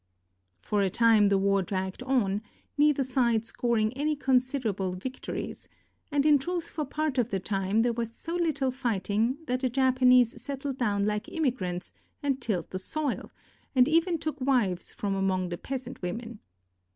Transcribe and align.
For 0.63 0.81
a 0.81 0.89
time 0.89 1.29
the 1.29 1.37
war 1.37 1.61
dragged 1.61 2.01
on, 2.01 2.41
neither 2.75 3.03
side 3.03 3.45
scoring 3.45 3.93
any 3.95 4.15
considerable 4.15 4.93
victories, 4.93 5.67
and 6.11 6.25
in 6.25 6.39
truth 6.39 6.67
for 6.71 6.85
part 6.85 7.19
of 7.19 7.29
the 7.29 7.39
time 7.39 7.83
there 7.83 7.93
was 7.93 8.11
so 8.15 8.33
little 8.33 8.71
fighting 8.71 9.37
that 9.45 9.59
the 9.59 9.69
Japanese 9.69 10.41
settled 10.41 10.79
down 10.79 11.05
like 11.05 11.29
immigrants 11.29 11.93
and 12.23 12.41
tilled 12.41 12.71
the 12.71 12.79
soil, 12.79 13.29
and 13.75 13.87
even 13.87 14.17
took 14.17 14.41
wives 14.41 14.91
from 14.91 15.13
among 15.13 15.49
the 15.49 15.57
peasant 15.59 16.01
wo 16.01 16.13
men. 16.13 16.39